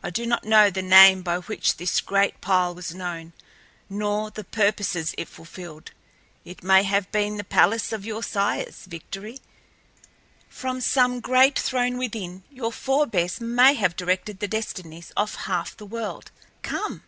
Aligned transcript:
"I 0.00 0.10
do 0.10 0.26
not 0.26 0.44
know 0.44 0.70
the 0.70 0.80
name 0.80 1.22
by 1.22 1.38
which 1.40 1.76
this 1.76 2.00
great 2.00 2.40
pile 2.40 2.72
was 2.72 2.94
known, 2.94 3.32
nor 3.90 4.30
the 4.30 4.44
purposes 4.44 5.12
it 5.18 5.26
fulfilled. 5.26 5.90
It 6.44 6.62
may 6.62 6.84
have 6.84 7.10
been 7.10 7.36
the 7.36 7.42
palace 7.42 7.92
of 7.92 8.06
your 8.06 8.22
sires, 8.22 8.84
Victory. 8.84 9.40
From 10.48 10.80
some 10.80 11.18
great 11.18 11.58
throne 11.58 11.98
within, 11.98 12.44
your 12.48 12.70
forebears 12.70 13.40
may 13.40 13.74
have 13.74 13.96
directed 13.96 14.38
the 14.38 14.46
destinies 14.46 15.10
of 15.16 15.34
half 15.34 15.76
the 15.76 15.84
world. 15.86 16.30
Come!" 16.62 17.02